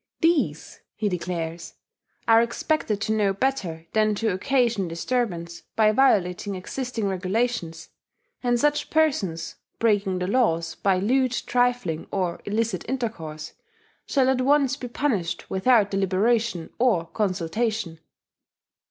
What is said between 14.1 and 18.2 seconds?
at once be punished without deliberation or consultation.